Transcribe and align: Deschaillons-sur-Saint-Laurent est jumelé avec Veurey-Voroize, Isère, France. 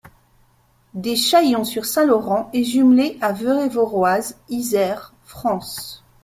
Deschaillons-sur-Saint-Laurent 0.95 2.49
est 2.53 2.63
jumelé 2.63 3.19
avec 3.21 3.39
Veurey-Voroize, 3.43 4.35
Isère, 4.49 5.13
France. 5.25 6.03